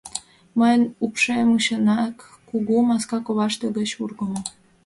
[0.57, 2.15] Мыйын упшем чынак
[2.49, 4.39] кугу, маска коваште гыч ургымо.